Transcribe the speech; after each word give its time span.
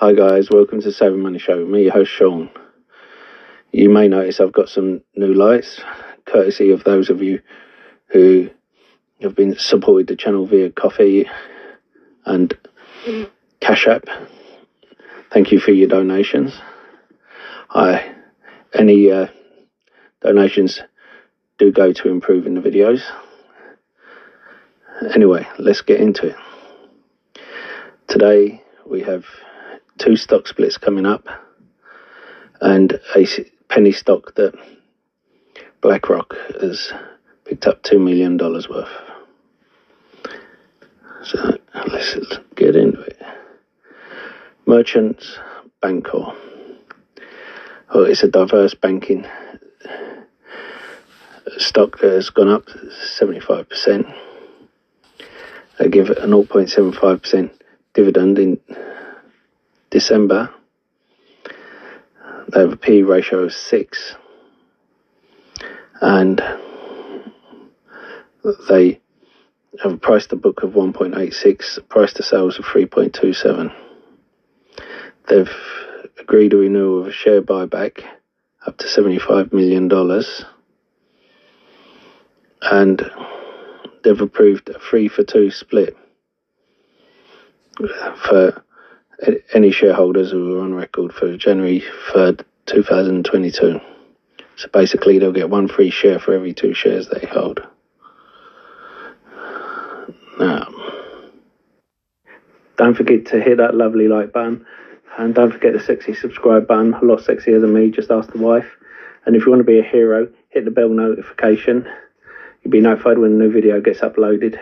Hi 0.00 0.14
guys, 0.14 0.48
welcome 0.50 0.80
to 0.80 0.92
Saving 0.92 1.20
Money 1.20 1.38
Show. 1.38 1.62
Me, 1.66 1.82
your 1.82 1.92
host 1.92 2.10
Sean. 2.10 2.48
You 3.70 3.90
may 3.90 4.08
notice 4.08 4.40
I've 4.40 4.50
got 4.50 4.70
some 4.70 5.02
new 5.14 5.34
lights, 5.34 5.82
courtesy 6.24 6.70
of 6.70 6.84
those 6.84 7.10
of 7.10 7.22
you 7.22 7.42
who 8.06 8.48
have 9.20 9.36
been 9.36 9.58
supported 9.58 10.06
the 10.06 10.16
channel 10.16 10.46
via 10.46 10.70
coffee 10.70 11.28
and 12.24 12.56
Cash 13.60 13.86
App. 13.88 14.04
Thank 15.30 15.52
you 15.52 15.60
for 15.60 15.72
your 15.72 15.88
donations. 15.88 16.58
I 17.68 18.14
any 18.72 19.10
uh, 19.10 19.26
donations 20.22 20.80
do 21.58 21.72
go 21.72 21.92
to 21.92 22.08
improving 22.08 22.54
the 22.54 22.62
videos. 22.62 23.02
Anyway, 25.14 25.46
let's 25.58 25.82
get 25.82 26.00
into 26.00 26.28
it. 26.28 26.36
Today 28.08 28.64
we 28.86 29.02
have 29.02 29.26
two 30.00 30.16
stock 30.16 30.48
splits 30.48 30.78
coming 30.78 31.04
up 31.04 31.26
and 32.62 32.98
a 33.14 33.26
penny 33.68 33.92
stock 33.92 34.34
that 34.34 34.54
BlackRock 35.82 36.34
has 36.60 36.90
picked 37.44 37.66
up 37.66 37.82
$2 37.82 38.02
million 38.02 38.38
worth. 38.38 38.88
So 41.22 41.58
let's 41.92 42.38
get 42.56 42.76
into 42.76 43.00
it. 43.02 43.20
Merchants 44.66 45.38
Bancorp. 45.82 46.34
Well, 47.94 48.04
it's 48.04 48.22
a 48.22 48.28
diverse 48.28 48.72
banking 48.72 49.26
stock 51.58 51.98
that 51.98 52.12
has 52.12 52.30
gone 52.30 52.48
up 52.48 52.66
75%. 53.18 54.14
They 55.78 55.88
give 55.88 56.08
it 56.08 56.18
a 56.18 56.26
0.75% 56.26 57.50
dividend 57.92 58.38
in 58.38 58.60
December. 59.90 60.50
They 62.48 62.60
have 62.60 62.72
a 62.72 62.76
P 62.76 63.02
ratio 63.02 63.40
of 63.40 63.52
6 63.52 64.16
and 66.00 66.42
they 68.68 69.00
have 69.82 70.00
priced 70.00 70.30
the 70.30 70.36
book 70.36 70.62
of 70.62 70.72
1.86, 70.72 71.88
price 71.88 72.12
to 72.14 72.22
sales 72.22 72.58
of 72.58 72.64
3.27. 72.64 73.72
They've 75.28 75.50
agreed 76.18 76.52
a 76.54 76.56
renewal 76.56 77.02
of 77.02 77.08
a 77.08 77.12
share 77.12 77.42
buyback 77.42 78.02
up 78.66 78.78
to 78.78 78.86
$75 78.86 79.52
million 79.52 79.90
and 82.62 83.10
they've 84.02 84.20
approved 84.20 84.68
a 84.68 84.78
three 84.78 85.08
for 85.08 85.24
two 85.24 85.50
split 85.50 85.96
for 88.16 88.62
any 89.52 89.70
shareholders 89.70 90.30
who 90.30 90.58
are 90.58 90.62
on 90.62 90.74
record 90.74 91.12
for 91.12 91.36
January 91.36 91.84
3rd, 92.08 92.44
2022. 92.66 93.80
So 94.56 94.68
basically, 94.72 95.18
they'll 95.18 95.32
get 95.32 95.50
one 95.50 95.68
free 95.68 95.90
share 95.90 96.18
for 96.18 96.32
every 96.32 96.54
two 96.54 96.74
shares 96.74 97.08
they 97.08 97.26
hold. 97.26 97.66
Now, 100.38 100.68
don't 102.76 102.94
forget 102.94 103.26
to 103.26 103.40
hit 103.40 103.58
that 103.58 103.74
lovely 103.74 104.08
like 104.08 104.32
button 104.32 104.64
and 105.18 105.34
don't 105.34 105.52
forget 105.52 105.74
the 105.74 105.80
sexy 105.80 106.14
subscribe 106.14 106.66
button. 106.66 106.94
A 106.94 107.04
lot 107.04 107.20
sexier 107.20 107.60
than 107.60 107.74
me, 107.74 107.90
just 107.90 108.10
ask 108.10 108.32
the 108.32 108.38
wife. 108.38 108.66
And 109.26 109.36
if 109.36 109.44
you 109.44 109.50
want 109.50 109.60
to 109.60 109.64
be 109.64 109.78
a 109.78 109.82
hero, 109.82 110.28
hit 110.48 110.64
the 110.64 110.70
bell 110.70 110.88
notification. 110.88 111.86
You'll 112.62 112.72
be 112.72 112.80
notified 112.80 113.18
when 113.18 113.32
a 113.32 113.34
new 113.34 113.52
video 113.52 113.80
gets 113.82 114.00
uploaded. 114.00 114.58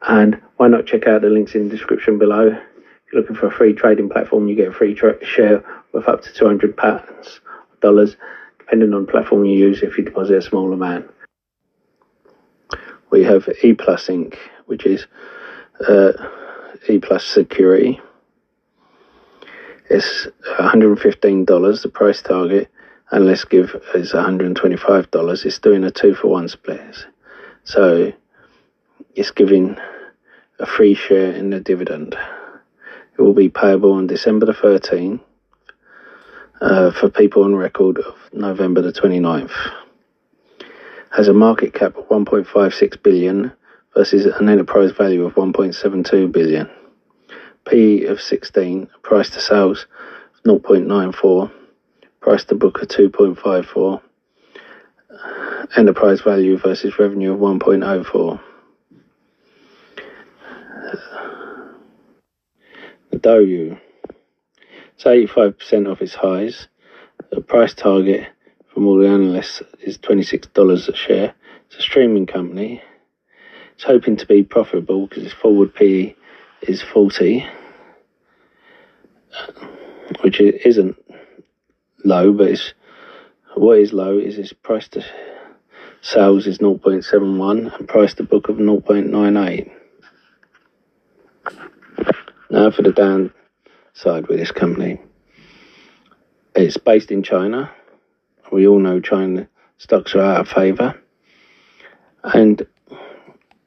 And 0.00 0.40
why 0.56 0.66
not 0.66 0.86
check 0.86 1.06
out 1.06 1.22
the 1.22 1.28
links 1.28 1.54
in 1.54 1.68
the 1.68 1.76
description 1.76 2.18
below. 2.18 2.58
Looking 3.12 3.36
for 3.36 3.46
a 3.46 3.50
free 3.50 3.74
trading 3.74 4.08
platform, 4.08 4.48
you 4.48 4.54
get 4.54 4.68
a 4.68 4.72
free 4.72 4.96
share 4.96 5.64
with 5.92 6.08
up 6.08 6.22
to 6.22 6.32
200 6.32 6.76
pounds 6.76 7.40
dollars, 7.80 8.16
depending 8.58 8.94
on 8.94 9.04
the 9.04 9.12
platform 9.12 9.44
you 9.44 9.58
use 9.58 9.82
if 9.82 9.98
you 9.98 10.04
deposit 10.04 10.38
a 10.38 10.42
small 10.42 10.72
amount. 10.72 11.10
We 13.10 13.24
have 13.24 13.46
E 13.62 13.74
Plus 13.74 14.06
Inc., 14.06 14.36
which 14.64 14.86
is 14.86 15.06
uh, 15.86 16.12
E 16.88 16.98
Plus 16.98 17.24
Security. 17.24 18.00
It's 19.90 20.26
$115, 20.58 21.82
the 21.82 21.88
price 21.90 22.22
target, 22.22 22.70
and 23.10 23.26
let's 23.26 23.44
give 23.44 23.76
is 23.94 24.12
$125. 24.12 25.44
It's 25.44 25.58
doing 25.58 25.84
a 25.84 25.90
two 25.90 26.14
for 26.14 26.28
one 26.28 26.48
split. 26.48 27.06
So 27.64 28.12
it's 29.14 29.32
giving 29.32 29.76
a 30.58 30.64
free 30.64 30.94
share 30.94 31.32
in 31.32 31.50
the 31.50 31.60
dividend. 31.60 32.16
It 33.18 33.22
will 33.22 33.34
be 33.34 33.48
payable 33.48 33.92
on 33.92 34.06
December 34.06 34.46
the 34.46 34.52
13th 34.52 35.20
uh, 36.60 36.90
for 36.92 37.10
people 37.10 37.44
on 37.44 37.54
record 37.54 37.98
of 37.98 38.14
November 38.32 38.80
the 38.80 38.92
29th. 38.92 39.52
Has 41.10 41.28
a 41.28 41.34
market 41.34 41.74
cap 41.74 41.96
of 41.96 42.08
1.56 42.08 43.02
billion 43.02 43.52
versus 43.94 44.26
an 44.26 44.48
enterprise 44.48 44.92
value 44.92 45.24
of 45.24 45.34
1.72 45.34 46.32
billion. 46.32 46.70
P 47.68 48.04
of 48.04 48.20
16, 48.20 48.88
price 49.02 49.30
to 49.30 49.40
sales 49.40 49.86
0.94, 50.46 51.52
price 52.20 52.44
to 52.44 52.54
book 52.54 52.82
of 52.82 52.88
2.54, 52.88 54.00
enterprise 55.76 56.20
value 56.22 56.56
versus 56.56 56.98
revenue 56.98 57.34
of 57.34 57.40
1.04. 57.40 58.40
The 63.22 63.28
Douyu, 63.28 63.80
it's 64.94 65.04
85% 65.04 65.90
off 65.90 66.02
its 66.02 66.14
highs. 66.14 66.66
The 67.30 67.40
price 67.40 67.72
target 67.72 68.28
from 68.72 68.86
all 68.86 68.98
the 68.98 69.08
analysts 69.08 69.62
is 69.80 69.98
$26 69.98 70.88
a 70.88 70.96
share. 70.96 71.34
It's 71.66 71.76
a 71.76 71.82
streaming 71.82 72.26
company. 72.26 72.82
It's 73.74 73.84
hoping 73.84 74.16
to 74.16 74.26
be 74.26 74.42
profitable 74.42 75.06
because 75.06 75.24
its 75.24 75.34
forward 75.34 75.74
PE 75.74 76.14
is 76.62 76.82
40, 76.82 77.46
which 80.22 80.40
isn't 80.40 80.96
low, 82.04 82.32
but 82.32 82.48
it's, 82.48 82.74
what 83.54 83.78
is 83.78 83.92
low 83.92 84.18
is 84.18 84.38
its 84.38 84.52
price 84.52 84.88
to 84.88 85.04
sales 86.00 86.48
is 86.48 86.58
0.71 86.58 87.78
and 87.78 87.88
price 87.88 88.14
to 88.14 88.24
book 88.24 88.48
of 88.48 88.56
0.98. 88.56 89.70
Now 92.52 92.70
for 92.70 92.82
the 92.82 92.92
downside 92.92 94.26
with 94.28 94.38
this 94.38 94.52
company. 94.52 95.00
It's 96.54 96.76
based 96.76 97.10
in 97.10 97.22
China. 97.22 97.72
We 98.52 98.66
all 98.66 98.78
know 98.78 99.00
China 99.00 99.48
stocks 99.78 100.14
are 100.14 100.20
out 100.20 100.40
of 100.42 100.48
favour. 100.48 101.00
And 102.22 102.66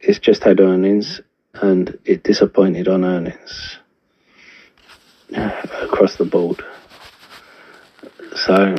it's 0.00 0.18
just 0.18 0.42
had 0.42 0.58
earnings 0.58 1.20
and 1.54 1.96
it 2.04 2.24
disappointed 2.24 2.88
on 2.88 3.04
earnings 3.04 3.78
across 5.32 6.16
the 6.16 6.24
board. 6.24 6.64
So 8.34 8.74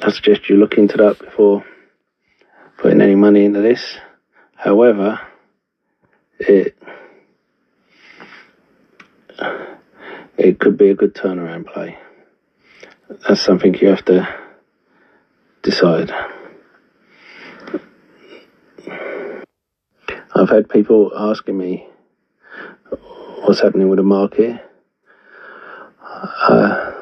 I 0.00 0.10
suggest 0.10 0.48
you 0.48 0.56
look 0.56 0.78
into 0.78 0.96
that 0.96 1.18
before 1.18 1.62
putting 2.78 3.02
any 3.02 3.16
money 3.16 3.44
into 3.44 3.60
this. 3.60 3.98
However, 4.56 5.20
it 6.38 6.74
it 10.36 10.58
could 10.58 10.76
be 10.76 10.90
a 10.90 10.94
good 10.94 11.14
turnaround 11.14 11.66
play. 11.66 11.98
That's 13.28 13.40
something 13.40 13.74
you 13.74 13.88
have 13.88 14.04
to 14.06 14.28
decide. 15.62 16.12
I've 20.34 20.48
had 20.48 20.68
people 20.68 21.12
asking 21.14 21.58
me 21.58 21.86
what's 23.44 23.60
happening 23.60 23.88
with 23.88 23.98
the 23.98 24.02
market, 24.02 24.60
uh, 26.00 26.92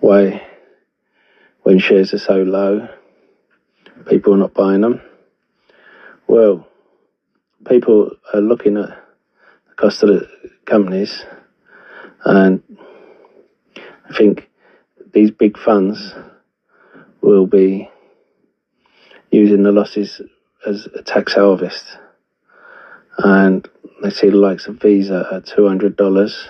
why, 0.00 0.46
when 1.62 1.78
shares 1.78 2.14
are 2.14 2.18
so 2.18 2.42
low, 2.42 2.88
people 4.06 4.34
are 4.34 4.38
not 4.38 4.54
buying 4.54 4.80
them. 4.80 5.00
Well, 6.26 6.66
people 7.66 8.12
are 8.32 8.40
looking 8.40 8.76
at 8.76 9.01
of 10.02 10.08
the 10.08 10.28
companies, 10.64 11.24
and 12.24 12.62
I 13.76 14.14
think 14.16 14.48
these 15.12 15.30
big 15.30 15.58
funds 15.58 16.14
will 17.20 17.46
be 17.46 17.90
using 19.30 19.62
the 19.62 19.72
losses 19.72 20.20
as 20.66 20.86
a 20.94 21.02
tax 21.02 21.34
harvest. 21.34 21.84
And 23.18 23.68
they 24.02 24.10
see 24.10 24.30
the 24.30 24.36
likes 24.36 24.66
of 24.66 24.80
Visa 24.80 25.28
at 25.32 25.44
$200 25.44 26.48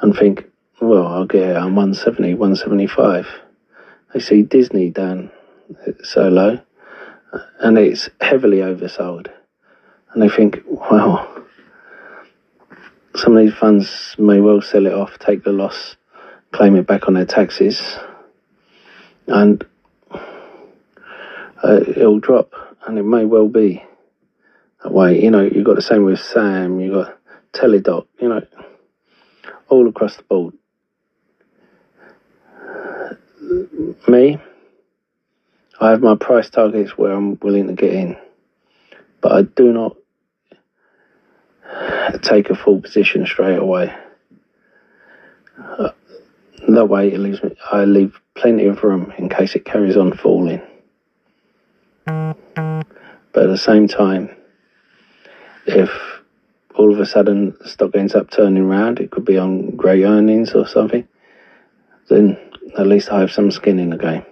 and 0.00 0.16
think, 0.16 0.46
well, 0.80 1.06
I'll 1.06 1.26
get 1.26 1.50
it 1.50 1.56
on 1.56 1.74
170, 1.74 2.34
175. 2.34 3.26
They 4.14 4.20
see 4.20 4.42
Disney 4.42 4.90
down 4.90 5.30
so 6.02 6.28
low 6.28 6.60
and 7.60 7.76
it's 7.78 8.08
heavily 8.20 8.58
oversold. 8.58 9.28
And 10.12 10.22
they 10.22 10.28
think, 10.28 10.62
wow, 10.66 11.37
some 13.18 13.36
of 13.36 13.44
these 13.44 13.54
funds 13.54 14.14
may 14.16 14.40
well 14.40 14.60
sell 14.60 14.86
it 14.86 14.92
off, 14.92 15.18
take 15.18 15.42
the 15.42 15.52
loss, 15.52 15.96
claim 16.52 16.76
it 16.76 16.86
back 16.86 17.08
on 17.08 17.14
their 17.14 17.26
taxes, 17.26 17.98
and 19.26 19.66
uh, 21.62 21.80
it'll 21.88 22.20
drop, 22.20 22.52
and 22.86 22.96
it 22.96 23.02
may 23.02 23.24
well 23.24 23.48
be 23.48 23.82
that 24.82 24.92
way. 24.92 25.20
You 25.20 25.32
know, 25.32 25.42
you've 25.42 25.64
got 25.64 25.74
the 25.74 25.82
same 25.82 26.04
with 26.04 26.20
Sam, 26.20 26.78
you've 26.78 26.94
got 26.94 27.18
Teladoc, 27.52 28.06
you 28.20 28.28
know, 28.28 28.46
all 29.68 29.88
across 29.88 30.16
the 30.16 30.22
board. 30.22 30.54
Me, 34.06 34.38
I 35.80 35.90
have 35.90 36.02
my 36.02 36.14
price 36.14 36.50
targets 36.50 36.96
where 36.96 37.12
I'm 37.12 37.36
willing 37.40 37.66
to 37.66 37.72
get 37.72 37.92
in, 37.92 38.16
but 39.20 39.32
I 39.32 39.42
do 39.42 39.72
not 39.72 39.96
take 42.22 42.50
a 42.50 42.54
full 42.54 42.80
position 42.80 43.26
straight 43.26 43.58
away. 43.58 43.94
Uh, 45.58 45.90
that 46.68 46.86
way, 46.86 47.12
it 47.12 47.18
leaves 47.18 47.42
me, 47.42 47.56
I 47.70 47.84
leave 47.84 48.18
plenty 48.34 48.66
of 48.66 48.82
room 48.82 49.12
in 49.18 49.28
case 49.28 49.54
it 49.54 49.64
carries 49.64 49.96
on 49.96 50.16
falling. 50.16 50.62
But 52.04 53.44
at 53.44 53.48
the 53.48 53.58
same 53.58 53.88
time, 53.88 54.30
if 55.66 55.90
all 56.74 56.92
of 56.92 57.00
a 57.00 57.06
sudden 57.06 57.56
the 57.60 57.68
stock 57.68 57.94
ends 57.94 58.14
up 58.14 58.30
turning 58.30 58.64
around, 58.64 59.00
it 59.00 59.10
could 59.10 59.24
be 59.24 59.36
on 59.36 59.76
great 59.76 60.04
earnings 60.04 60.52
or 60.54 60.66
something, 60.66 61.06
then 62.08 62.38
at 62.78 62.86
least 62.86 63.10
I 63.10 63.20
have 63.20 63.32
some 63.32 63.50
skin 63.50 63.78
in 63.78 63.90
the 63.90 63.96
game. 63.96 64.24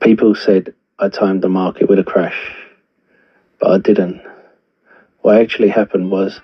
People 0.00 0.34
said 0.34 0.74
I 0.98 1.08
timed 1.08 1.42
the 1.42 1.48
market 1.48 1.88
with 1.88 1.98
a 1.98 2.04
crash, 2.04 2.54
but 3.60 3.70
I 3.70 3.78
didn't. 3.78 4.22
What 5.26 5.40
actually 5.40 5.70
happened 5.70 6.12
was 6.12 6.40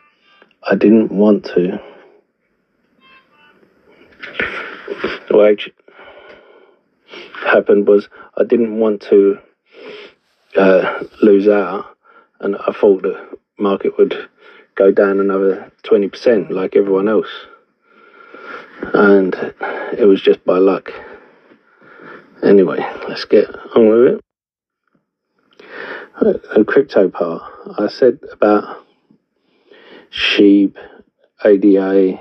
I 0.68 0.74
didn't 0.74 1.12
want 1.12 1.44
to. 1.54 1.80
What 5.30 5.52
actually 5.52 5.74
happened 7.46 7.86
was 7.86 8.08
I 8.36 8.42
didn't 8.42 8.76
want 8.76 9.02
to 9.02 9.38
uh, 10.56 11.04
lose 11.22 11.46
out, 11.46 11.96
and 12.40 12.56
I 12.56 12.72
thought 12.72 13.02
the 13.02 13.38
market 13.56 13.96
would 13.98 14.28
go 14.74 14.90
down 14.90 15.20
another 15.20 15.70
20% 15.84 16.50
like 16.50 16.74
everyone 16.74 17.06
else. 17.06 17.30
And 18.94 19.32
it 19.96 20.08
was 20.08 20.20
just 20.20 20.44
by 20.44 20.58
luck. 20.58 20.90
Anyway, 22.42 22.84
let's 23.08 23.26
get 23.26 23.48
on 23.76 23.88
with 23.88 24.14
it 24.14 24.31
a 26.20 26.64
crypto 26.64 27.08
part. 27.08 27.42
I 27.78 27.88
said 27.88 28.20
about 28.32 28.84
Sheep, 30.10 30.76
ADA, 31.44 32.20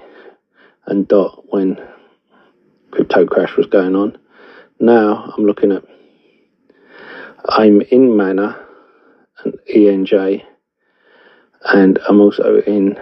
and 0.88 1.08
DOT 1.08 1.44
when 1.50 1.78
crypto 2.92 3.26
crash 3.26 3.56
was 3.58 3.68
going 3.68 3.96
on. 3.96 4.18
Now 4.80 5.34
I'm 5.36 5.46
looking 5.46 5.72
at 5.72 5.84
I'm 7.46 7.82
in 7.82 8.16
Mana 8.16 8.66
and 9.44 9.58
ENJ, 9.74 10.44
and 11.66 12.00
I'm 12.08 12.22
also 12.22 12.62
in 12.62 13.00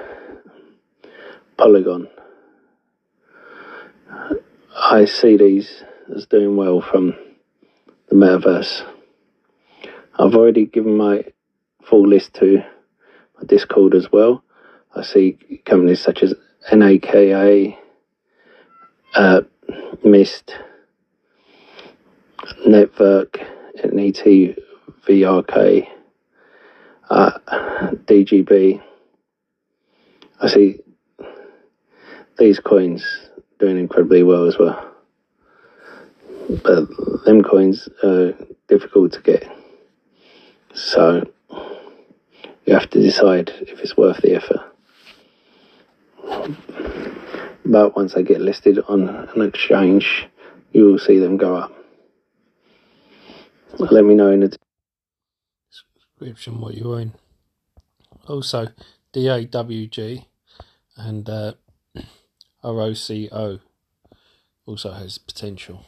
Polygon. 1.57 2.07
I 4.75 5.05
see 5.05 5.37
these 5.37 5.83
as 6.15 6.25
doing 6.25 6.55
well 6.55 6.81
from 6.81 7.15
the 8.07 8.15
metaverse. 8.15 8.88
I've 10.19 10.35
already 10.35 10.65
given 10.65 10.97
my 10.97 11.23
full 11.81 12.05
list 12.05 12.33
to 12.35 12.61
my 13.37 13.45
Discord 13.45 13.95
as 13.95 14.11
well. 14.11 14.43
I 14.93 15.03
see 15.03 15.37
companies 15.65 16.01
such 16.01 16.23
as 16.23 16.33
NAKA, 16.73 17.77
uh, 19.15 19.41
Mist, 20.03 20.55
Network, 22.67 23.39
NETVRK, 23.77 24.57
uh, 27.09 27.31
DGB. 28.05 28.81
I 30.41 30.47
see 30.49 30.79
these 32.37 32.59
coins 32.59 33.05
doing 33.57 33.79
incredibly 33.79 34.23
well 34.23 34.47
as 34.47 34.57
well. 34.57 34.85
But 36.49 36.89
them 37.23 37.41
coins 37.41 37.87
are 38.03 38.33
difficult 38.67 39.13
to 39.13 39.21
get. 39.21 39.58
So 40.79 41.29
you 42.65 42.73
have 42.73 42.89
to 42.91 43.01
decide 43.01 43.49
if 43.59 43.79
it's 43.81 43.97
worth 43.97 44.21
the 44.21 44.35
effort. 44.35 44.61
But 47.65 47.95
once 47.95 48.13
they 48.13 48.23
get 48.23 48.39
listed 48.39 48.79
on 48.87 49.09
an 49.09 49.41
exchange, 49.41 50.27
you 50.71 50.85
will 50.85 50.97
see 50.97 51.19
them 51.19 51.35
go 51.35 51.57
up. 51.57 51.73
Let 53.77 54.05
me 54.05 54.15
know 54.15 54.31
in 54.31 54.39
the 54.39 54.57
description 55.69 56.61
what 56.61 56.75
you 56.75 56.93
own. 56.93 57.13
Also, 58.27 58.69
DAWG 59.13 60.25
and 60.95 61.29
uh, 61.29 61.53
ROCO 62.63 63.59
also 64.65 64.91
has 64.93 65.17
potential. 65.17 65.85